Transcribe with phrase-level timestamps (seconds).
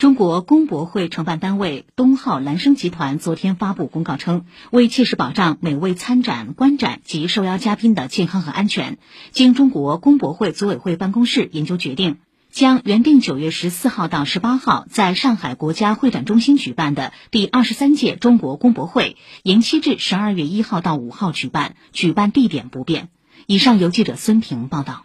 [0.00, 8.96] 中国工博会承办单位东浩兰生集团昨天发布公告称，为切实保障每位参展、观展及受邀嘉宾的健康和安全，
[9.30, 12.16] 经中国工博会组委会办公室研究决定，
[12.50, 23.10] 将原定九月十四号到十八号在上海国家会展中心举办的第二十三届中国工博会延期至十二月一号到五号举办，举办地点不变。
[23.46, 25.04] 以上由记者孙平报道。